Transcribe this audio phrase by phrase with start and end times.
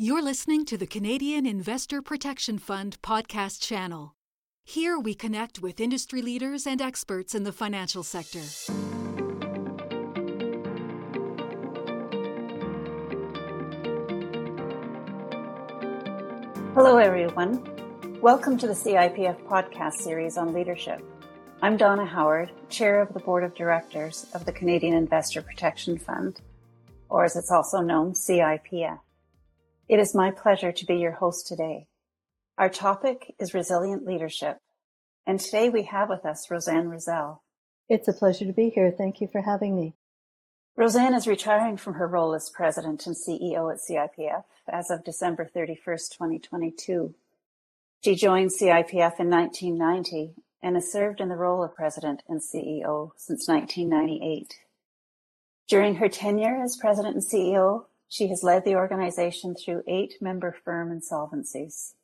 [0.00, 4.14] You're listening to the Canadian Investor Protection Fund podcast channel.
[4.64, 8.38] Here we connect with industry leaders and experts in the financial sector.
[16.74, 18.20] Hello, everyone.
[18.20, 21.02] Welcome to the CIPF podcast series on leadership.
[21.60, 26.40] I'm Donna Howard, Chair of the Board of Directors of the Canadian Investor Protection Fund,
[27.08, 29.00] or as it's also known, CIPF.
[29.88, 31.86] It is my pleasure to be your host today.
[32.58, 34.58] Our topic is resilient leadership,
[35.26, 37.40] and today we have with us Rozanna Reszel.
[37.88, 38.90] It's a pleasure to be here.
[38.90, 39.94] Thank you for having me.
[40.78, 45.48] Rozanna is retiring from her role as President and CEO at CIPF as of December
[45.56, 47.14] 31st, 2022.
[48.04, 53.12] She joined CIPF in 1990 and has served in the role of President and CEO
[53.16, 54.54] since 1998.
[55.66, 60.56] During her tenure as President and CEO, she has led the organization through eight member
[60.64, 61.94] firm insolvencies.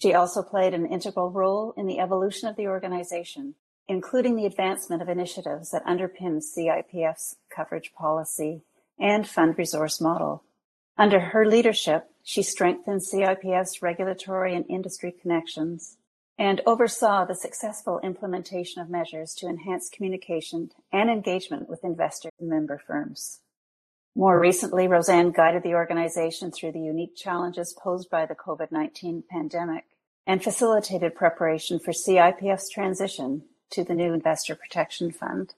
[0.00, 3.54] She also played an integral role in the evolution of the organization,
[3.86, 8.62] including the advancement of initiatives that underpin CIPF's coverage policy
[8.98, 10.42] and fund resource model.
[10.98, 15.96] Under her leadership, she strengthened CIPF's regulatory and industry connections
[16.38, 22.48] and oversaw the successful implementation of measures to enhance communication and engagement with investor and
[22.48, 23.40] member firms.
[24.14, 29.84] More recently, Rozanna guided the organization through the unique challenges posed by the COVID-19 pandemic
[30.26, 35.54] and facilitated preparation for CIPF's transition to the new Investor Protection Fund.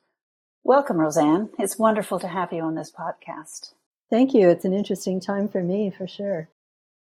[0.62, 1.50] Welcome, Rozanna.
[1.58, 3.72] It's wonderful to have you on this podcast.
[4.08, 4.48] Thank you.
[4.48, 6.48] It's an interesting time for me, for sure.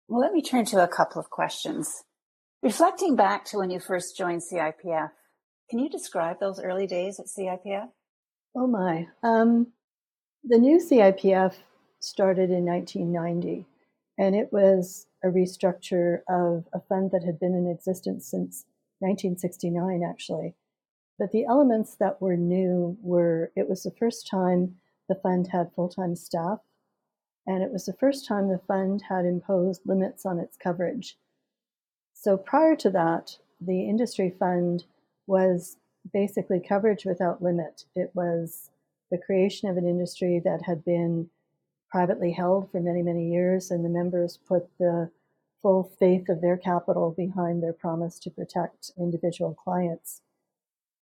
[0.08, 2.04] Well, let me turn to a couple of questions.
[2.62, 5.10] Reflecting back to when you first joined CIPF,
[5.70, 7.90] can you describe those early days at CIPF?
[8.56, 9.08] Oh my.
[9.24, 9.74] Um,
[10.44, 11.56] the new CIPF
[12.00, 13.66] started in 1990,
[14.18, 18.66] and it was a restructure of a fund that had been in existence since
[19.00, 20.56] 1969, actually.
[21.18, 24.76] But the elements that were new were it was the first time
[25.10, 26.60] the fund had full time staff,
[27.46, 31.18] and it was the first time the fund had imposed limits on its coverage.
[32.14, 34.86] So prior to that, the industry fund
[35.28, 35.78] was
[36.14, 37.86] basically coverage without limit.
[37.96, 38.70] It was
[39.12, 41.30] the creation of an industry that had been
[41.90, 45.10] privately held for many, many years, and the members put the
[45.62, 50.22] full faith of their capital behind their promise to protect individual clients.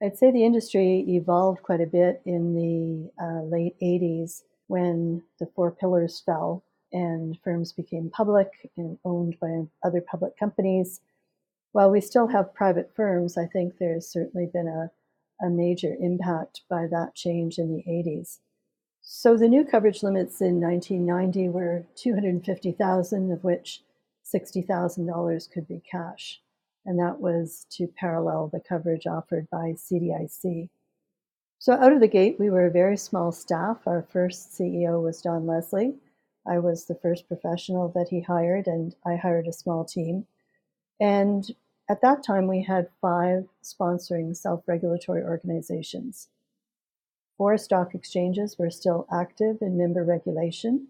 [0.01, 5.47] I'd say the industry evolved quite a bit in the uh, late 80s when the
[5.55, 6.63] four pillars fell
[6.93, 11.01] and firms became public and owned by other public companies.
[11.71, 14.91] While we still have private firms, I think there's certainly been a
[15.41, 18.39] a major impact by that change in the 80s.
[19.01, 23.81] So the new coverage limits in 1990 were 250,000 of which
[24.25, 26.41] $60,000 could be cash.
[26.85, 30.69] And that was to parallel the coverage offered by CDIC.
[31.59, 33.79] So out of the gate, we were a very small staff.
[33.87, 35.95] Our first CEO was Don Leslie.
[36.45, 40.27] I was the first professional that he hired, and I hired a small team.
[40.99, 41.49] And
[41.89, 46.27] at that time, we had five sponsoring self regulatory organizations.
[47.37, 50.87] Four stock exchanges were still active in member regulation,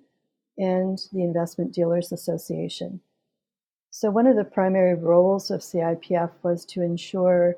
[0.57, 3.01] and the Investment Dealers Association.
[3.91, 7.57] So, one of the primary roles of CIPF was to ensure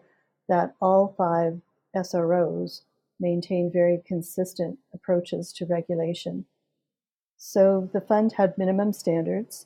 [0.50, 1.62] that all five
[1.96, 2.82] SROs
[3.20, 6.46] maintained very consistent approaches to regulation.
[7.38, 9.66] So, the fund had minimum standards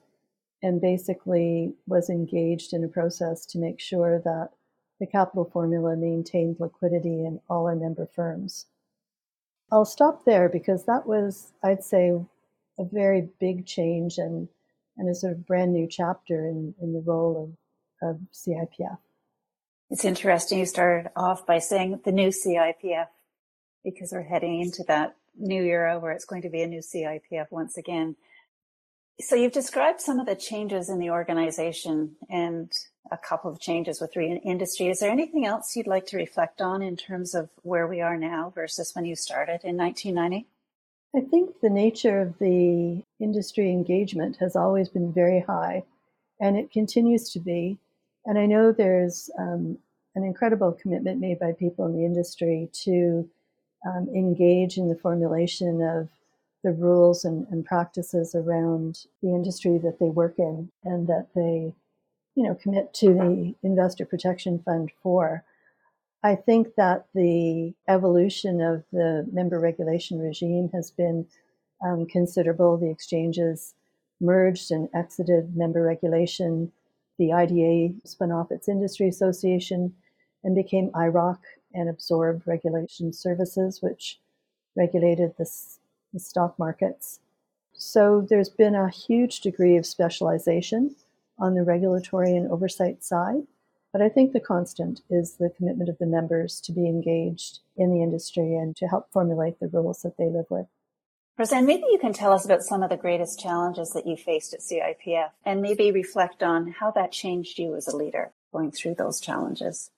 [0.64, 4.50] and basically was engaged in a process to make sure that
[5.00, 8.66] the capital formula maintained liquidity in all our member firms.
[9.70, 12.14] I'll stop there because that was, I'd say,
[12.80, 14.48] a very big change and,
[14.98, 17.54] and a sort of brand new chapter in, in the role
[18.02, 18.98] of, of CIPF.
[19.90, 23.08] It's interesting you started off by saying the new CIPF
[23.84, 27.48] because we're heading into that new era where it's going to be a new CIPF
[27.52, 28.16] once again.
[29.22, 32.72] So you've described some of the changes in the organization and
[33.12, 34.88] a couple of changes with industry.
[34.88, 38.18] Is there anything else you'd like to reflect on in terms of where we are
[38.18, 40.48] now versus when you started in 1990?
[41.16, 45.84] I think the nature of the industry engagement has always been very high,
[46.40, 47.78] and it continues to be.
[48.26, 49.78] And I know there's um,
[50.16, 53.30] an incredible commitment made by people in the industry to
[53.86, 56.10] um, engage in the formulation of
[56.64, 61.74] the rules and, and practices around the industry that they work in and that they,
[62.36, 65.44] you know, commit to the investor protection fund for.
[66.24, 71.28] I think that the evolution of the member regulation regime has been
[71.86, 72.78] um, considerable.
[72.78, 73.74] The exchanges
[74.22, 76.72] merged and exited member regulation.
[77.20, 79.94] The IDA spun off its industry association
[80.46, 81.40] and became IIROC
[81.74, 84.20] and absorbed regulation services, which
[84.76, 85.46] regulated the,
[86.14, 87.20] the stock markets.
[87.74, 90.96] So there's been a huge degree of specialization
[91.40, 93.48] on the regulatory and oversight side.
[93.92, 97.92] But I think the constant is the commitment of the members to be engaged in
[97.92, 100.66] the industry and to help formulate the rules that they live with.
[101.40, 104.54] Rozanna, maybe you can tell us about some of the greatest challenges that you faced
[104.54, 108.96] at CIPF and maybe reflect on how that changed you as a leader going through
[108.96, 109.90] those challenges.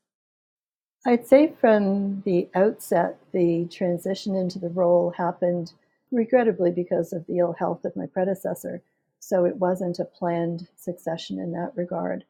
[1.05, 5.73] I'd say from the outset, the transition into the role happened
[6.15, 8.81] regrettably because of the ill health of my predecessor.
[9.19, 12.25] So it wasn't a planned succession in that regard.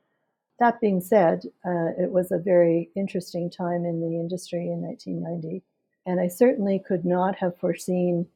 [0.60, 5.62] That being said, uh, it was a very interesting time in the industry in 1990.
[6.06, 8.28] And I certainly could not have foreseen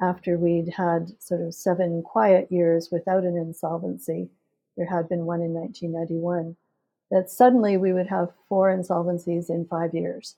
[0.00, 4.28] after we'd had sort of seven quiet years without an insolvency,
[4.76, 6.56] there had been one in 1991,
[7.10, 10.34] that suddenly we would have four insolvencies in five years.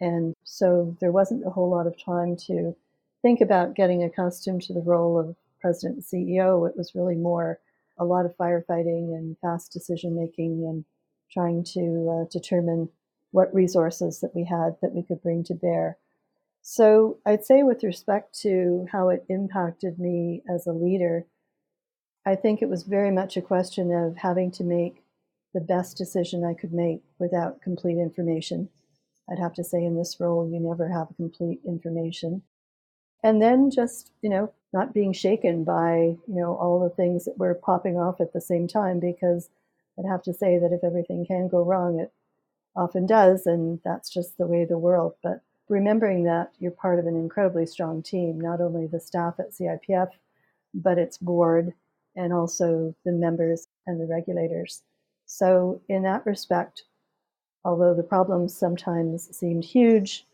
[0.00, 2.76] And so there wasn't a whole lot of time to
[3.22, 6.68] think about getting accustomed to the role of president and CEO.
[6.68, 7.60] It was really more
[7.98, 10.84] a lot of firefighting and fast decision making and
[11.30, 12.88] trying to uh, determine
[13.30, 15.98] what resources that we had that we could bring to bear
[16.62, 21.26] so I'd say, with respect to how it impacted me as a leader,
[22.26, 25.02] I think it was very much a question of having to make
[25.54, 28.68] the best decision I could make without complete information.
[29.30, 32.42] I'd have to say, in this role, you never have complete information.
[33.22, 37.38] And then just, you know, not being shaken by, you know, all the things that
[37.38, 39.50] were popping off at the same time, because
[39.98, 42.12] I'd have to say that if everything can go wrong, it
[42.76, 45.14] often does, and that's just the way the world.
[45.22, 49.52] But remembering that you're part of an incredibly strong team, not only the staff at
[49.52, 50.10] CIPF,
[50.72, 51.74] but its board
[52.16, 54.82] and also the members and the regulators.
[55.26, 56.84] So, in that respect,
[57.64, 60.26] although the problems sometimes seemed huge,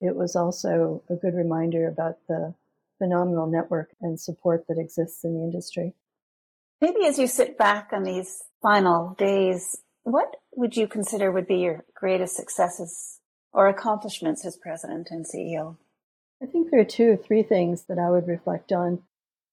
[0.00, 2.54] it was also a good reminder about the
[2.98, 5.94] phenomenal network and support that exists in the industry.
[6.80, 11.58] Maybe as you sit back on these final days, what would you consider would be
[11.58, 13.20] your greatest successes
[13.52, 15.76] or accomplishments as president and CEO?
[16.42, 19.02] I think there are two or three things that I would reflect on.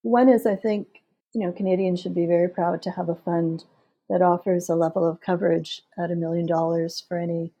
[0.02, 0.86] One is I think,
[1.34, 3.64] you know, Canadians should be very proud to have a fund
[4.08, 7.52] that offers a level of coverage at a million dollars for any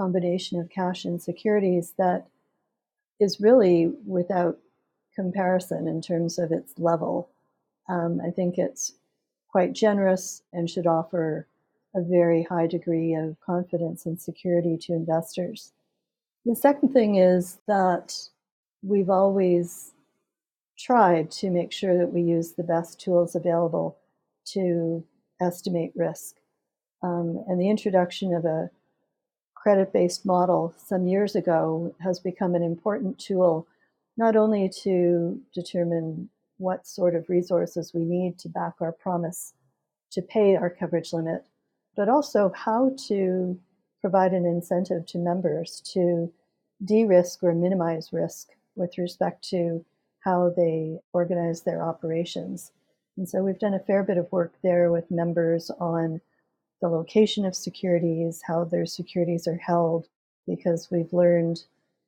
[0.00, 2.26] combination of cash and securities that
[3.20, 4.56] is really without
[5.14, 7.28] comparison in terms of its level.
[7.86, 8.92] Um, I think it's
[9.48, 11.46] quite generous and should offer
[11.94, 15.72] a very high degree of confidence and security to investors.
[16.46, 18.16] The second thing is that
[18.82, 19.92] we've always
[20.78, 23.98] tried to make sure that we use the best tools available
[24.46, 25.04] to
[25.42, 26.36] estimate risk.
[27.02, 28.70] Um, and the introduction of a
[29.60, 33.66] credit based model some years ago has become an important tool
[34.16, 36.28] not only to determine
[36.58, 39.54] what sort of resources we need to back our promise
[40.12, 41.44] to pay our coverage limit,
[41.96, 43.58] but also how to
[44.00, 46.32] provide an incentive to members to
[46.84, 49.84] de risk or minimize risk with respect to
[50.20, 52.72] how they organize their operations.
[53.16, 56.20] And so we've done a fair bit of work there with members on
[56.80, 60.08] the location of securities, how their securities are held,
[60.46, 61.64] because we've learned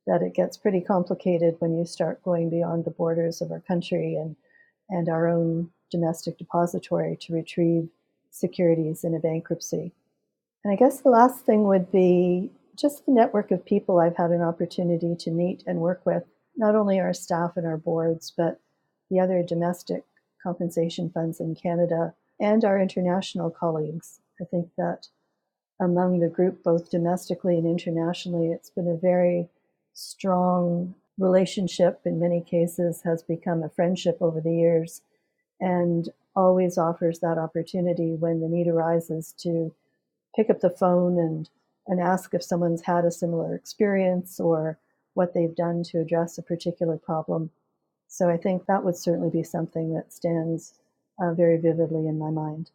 [0.07, 4.17] that it gets pretty complicated when you start going beyond the borders of our country
[4.17, 4.35] and,
[4.89, 7.89] and our own domestic depository to retrieve
[8.31, 9.93] securities in a bankruptcy.
[10.65, 14.31] And I guess the last thing would be just the network of people I've had
[14.31, 16.25] an opportunity to meet and work with,
[16.57, 18.59] not only our staff and our boards, but
[19.11, 20.05] the other domestic
[20.43, 24.22] compensation funds in Canada and our international colleagues.
[24.43, 25.07] I think that
[25.81, 29.49] among the group, both domestically and internationally, it's been a very
[29.95, 32.01] strong relationship.
[32.05, 35.03] In many cases, has become a friendship over the years,
[35.61, 39.75] and always offers that opportunity when the need arises to
[40.35, 41.49] pick up the phone and,
[41.87, 44.79] and ask if someone's had a similar experience or
[45.15, 47.51] what they've done to address a particular problem.
[48.09, 50.75] So I think that would certainly be something that stands
[51.19, 52.71] uh, very vividly in my mind.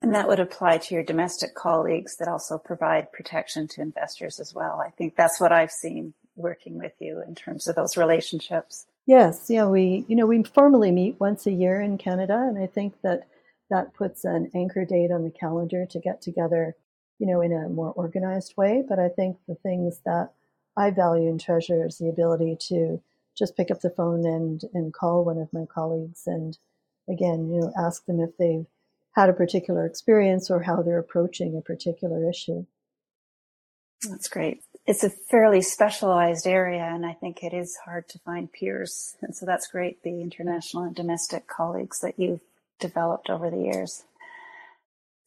[0.00, 4.54] And that would apply to your domestic colleagues that also provide protection to investors as
[4.54, 4.80] well.
[4.84, 8.86] I think that's what I've seen working with you in terms of those relationships.
[9.06, 12.66] Yes, yeah, we you know we formally meet once a year in Canada, and I
[12.66, 13.26] think that
[13.70, 16.76] that puts an anchor date on the calendar to get together,
[17.18, 18.84] you know, in a more organized way.
[18.88, 20.30] But I think the things that
[20.76, 23.02] I value and treasure is the ability to
[23.36, 26.56] just pick up the phone and and call one of my colleagues and
[27.08, 28.66] again, you know, ask them if they've
[29.14, 32.66] had a particular experience or how they're approaching a particular issue.
[34.08, 34.62] That's great.
[34.86, 39.16] It's a fairly specialized area, and I think it is hard to find peers.
[39.20, 42.40] And so that's great, the international and domestic colleagues that you've
[42.78, 44.04] developed over the years.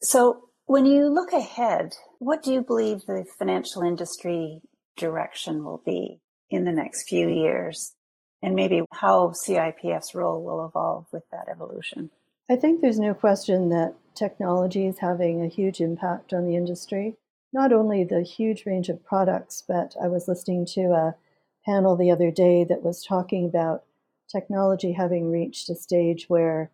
[0.00, 4.62] So, when you look ahead, what do you believe the financial industry
[4.96, 6.20] direction will be
[6.50, 7.94] in the next few years?
[8.42, 12.10] And maybe how CIPF's role will evolve with that evolution?
[12.52, 17.16] I think there's no question that technology is having a huge impact on the industry.
[17.50, 21.14] Not only the huge range of products, but I was listening to a
[21.64, 23.84] panel the other day that was talking about
[24.30, 26.70] technology having reached a stage where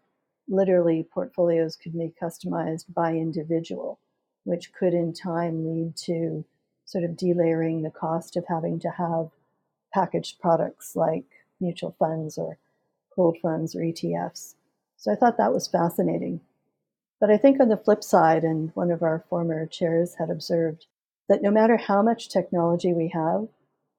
[0.48, 4.00] literally portfolios could be customized by individual,
[4.42, 6.44] which could in time lead to
[6.86, 9.28] sort of delayering the cost of having to have
[9.94, 11.26] packaged products like
[11.60, 12.58] mutual funds or
[13.14, 14.56] pooled funds or ETFs.
[14.98, 16.40] So I thought that was fascinating.
[17.20, 20.86] But I think on the flip side, and one of our former chairs had observed,
[21.28, 23.48] that no matter how much technology we have,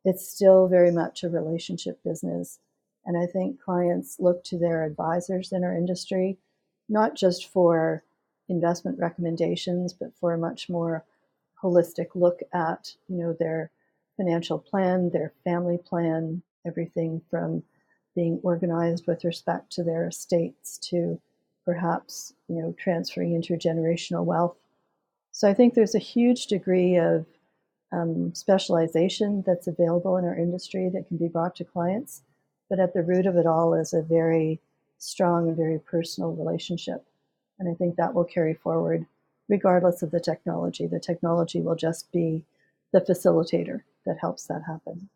[0.04, 2.60] it's still very much a relationship business.
[3.06, 6.38] And I think clients look to their advisors in our industry,
[6.90, 8.04] not just for
[8.50, 11.06] investment recommendations, but for a much more
[11.64, 13.72] holistic look at, you know, their
[14.18, 17.64] financial plan, their family plan, everything from
[18.16, 21.20] being organized with respect to their estates to
[21.66, 24.58] perhaps, you know, transferring intergenerational wealth.
[25.32, 27.26] So I think there's a huge degree of
[27.92, 32.22] um, specialization that's available in our industry that can be brought to clients.
[32.70, 34.60] But at the root of it all is a very
[34.98, 37.06] strong and very personal relationship.
[37.58, 39.06] And I think that will carry forward
[39.48, 40.88] regardless of the technology.
[40.88, 42.46] The technology will just be
[42.94, 45.10] the facilitator that helps that happen.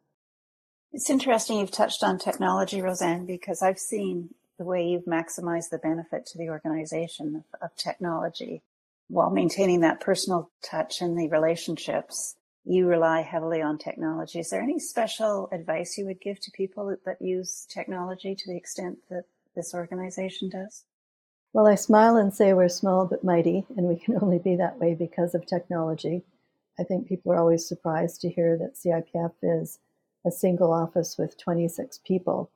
[0.94, 5.80] It's interesting you've touched on technology, Rozanna, because I've seen the way you've maximized the
[5.80, 8.62] benefit to the organization of, of technology
[9.08, 12.36] while maintaining that personal touch and the relationships.
[12.64, 14.40] You rely heavily on technology.
[14.40, 18.52] Is there any special advice you would give to people that, that use technology to
[18.52, 19.24] the extent that
[19.56, 20.84] this organization does?
[21.54, 24.80] Well, I smile and say we're small but mighty, and we can only be that
[24.80, 26.22] way because of technology.
[26.80, 29.80] I think people are always surprised to hear that CIPF is
[30.26, 32.50] a single office with 26 people.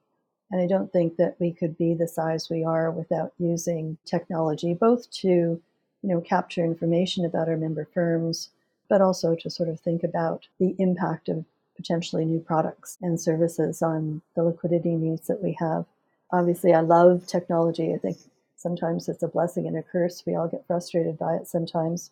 [0.51, 4.73] And I don't think that we could be the size we are without using technology,
[4.73, 5.61] both to, you
[6.03, 8.49] know, capture information about our member firms,
[8.89, 11.43] but also to sort of think about the impact of
[11.75, 15.85] potentially new products and services on the liquidity needs that we have.
[16.31, 17.93] Obviously, I love technology.
[17.93, 18.17] I think
[18.55, 20.23] sometimes it's a blessing and a curse.
[20.25, 22.11] We all get frustrated by it sometimes.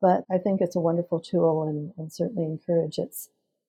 [0.00, 3.28] But I think it's a wonderful tool and, and certainly encourage its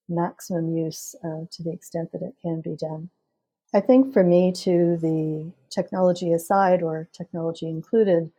[0.10, 3.10] maximum use uh, to the extent that it can be done.
[3.74, 8.32] I think for me, to the technology aside or technology included,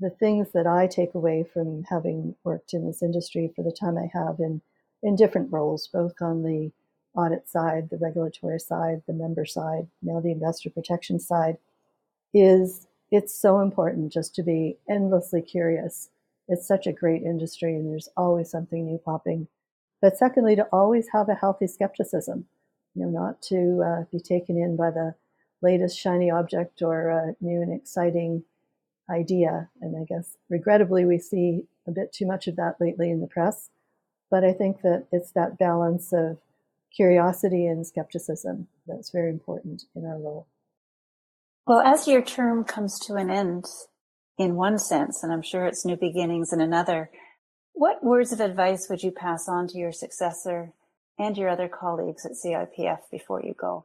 [0.00, 3.98] the things that I take away from having worked in this industry for the time
[3.98, 4.62] I have in,
[5.02, 6.72] in different roles, both on the
[7.14, 11.58] audit side, the regulatory side, the member side, now the investor protection side,
[12.32, 16.08] is it's so important just to be endlessly curious
[16.48, 19.48] it's such a great industry and there's always something new popping.
[20.02, 22.46] But secondly, to always have a healthy skepticism,
[22.94, 25.14] you know, not to uh, be taken in by the
[25.62, 28.42] latest shiny object or a new and exciting
[29.08, 29.70] idea.
[29.80, 33.28] And I guess regrettably, we see a bit too much of that lately in the
[33.28, 33.70] press.
[34.28, 36.38] But I think that it's that balance of
[36.94, 40.46] curiosity and skepticism that's very important in our role.
[41.66, 43.66] Well, as your term comes to an end,
[44.36, 47.10] in one sense, and I'm sure it's new beginnings in another.
[47.74, 50.72] What words of advice would you pass on to your successor
[51.18, 53.84] and your other colleagues at CIPF before you go?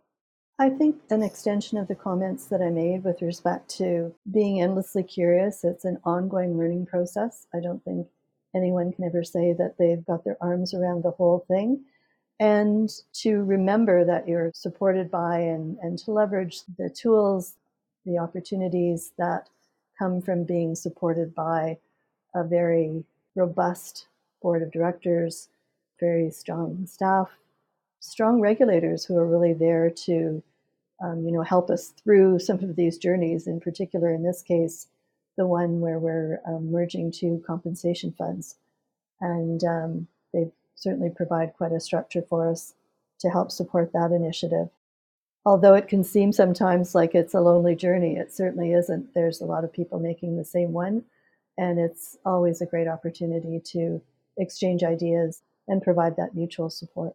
[0.60, 5.04] I think an extension of the comments that I made with respect to being endlessly
[5.04, 7.46] curious, it's an ongoing learning process.
[7.54, 8.08] I don't think
[8.56, 11.86] anyone can ever say that they've got their arms around the whole thing.
[12.40, 12.90] And
[13.22, 17.56] to remember that you're supported by and, and to leverage the tools,
[18.06, 19.50] the opportunities that
[19.98, 21.78] come from being supported by
[22.36, 23.04] a very
[23.38, 24.08] robust
[24.42, 25.50] board of directors,
[26.00, 27.30] very strong staff,
[28.00, 30.44] strong regulators who are really there to,
[31.02, 33.48] um, you know, help us through some of these journeys.
[33.48, 34.88] In particular, in this case,
[35.38, 38.56] the one where we're um, merging two compensation funds,
[39.22, 42.74] and um, they certainly provide quite a structure for us
[43.20, 44.70] to help support that initiative
[45.48, 49.14] although it can seem sometimes like it's a lonely journey, it certainly isn't.
[49.14, 51.06] There's a lot of people making the same one,
[51.58, 54.02] and it's always a great opportunity to
[54.38, 57.14] exchange ideas and provide that mutual support.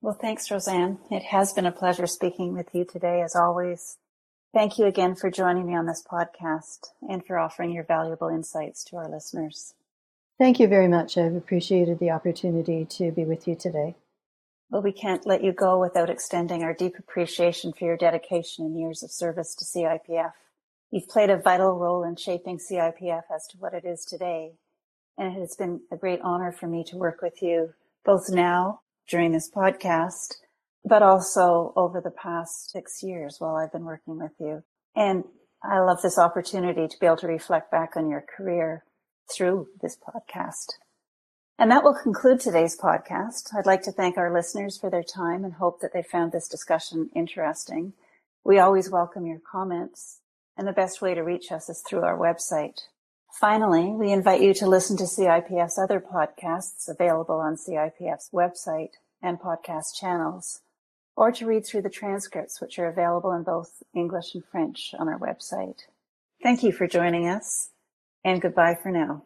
[0.00, 0.98] Well, thanks, Rozanna.
[1.10, 3.98] It has been a pleasure speaking with you today, as always.
[4.54, 8.84] Thank you again for joining me on this podcast and for offering your valuable insights
[8.84, 9.74] to our listeners.
[10.38, 11.16] Thank you very much.
[11.16, 13.96] I've appreciated the opportunity to be with you today.
[14.70, 18.78] Well, we can't let you go without extending our deep appreciation for your dedication and
[18.78, 20.32] years of service to CIPF.
[20.90, 24.52] You've played a vital role in shaping CIPF as to what it is today,
[25.18, 27.74] and it has been a great honor for me to work with you
[28.04, 30.36] both now during this podcast,
[30.84, 34.62] but also over the past six years while I've been working with you.
[34.94, 35.24] And
[35.60, 38.84] I love this opportunity to be able to reflect back on your career
[39.34, 40.74] through this podcast.
[41.58, 43.52] And that will conclude today's podcast.
[43.56, 46.46] I'd like to thank our listeners for their time and hope that they found this
[46.46, 47.94] discussion interesting.
[48.44, 50.20] We always welcome your comments
[50.56, 52.80] and the best way to reach us is through our website.
[53.40, 59.38] Finally, we invite you to listen to CIPF's other podcasts available on CIPF's website and
[59.38, 60.60] podcast channels,
[61.16, 65.08] or to read through the transcripts, which are available in both English and French on
[65.08, 65.80] our website.
[66.42, 67.70] Thank you for joining us,
[68.24, 69.24] and goodbye for now.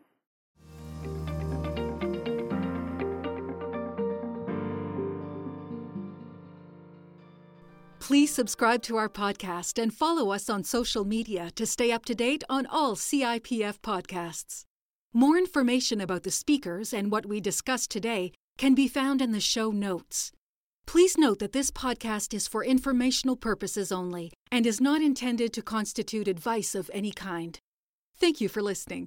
[8.11, 12.13] Please subscribe to our podcast and follow us on social media to stay up to
[12.13, 14.65] date on all CIPF podcasts.
[15.13, 19.39] More information about the speakers and what we discussed today can be found in the
[19.39, 20.33] show notes.
[20.89, 25.63] Please note that this podcast is for informational purposes only and is not intended to
[25.63, 27.61] constitute advice of any kind.
[28.19, 29.07] Thank you for listening.